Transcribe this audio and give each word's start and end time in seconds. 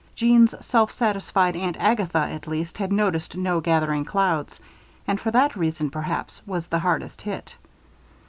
Jeanne's 0.15 0.55
self 0.65 0.91
satisfied 0.91 1.55
Aunt 1.55 1.77
Agatha, 1.79 2.17
at 2.17 2.47
least, 2.47 2.79
had 2.79 2.91
noticed 2.91 3.37
no 3.37 3.59
gathering 3.59 4.03
clouds; 4.03 4.59
and 5.07 5.19
for 5.21 5.29
that 5.29 5.55
reason, 5.55 5.91
perhaps, 5.91 6.41
was 6.47 6.65
the 6.65 6.79
harder 6.79 7.07
hit. 7.21 7.53